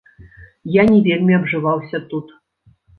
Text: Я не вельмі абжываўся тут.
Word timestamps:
Я 0.77 0.87
не 0.93 0.97
вельмі 1.09 1.37
абжываўся 1.39 2.05
тут. 2.11 2.37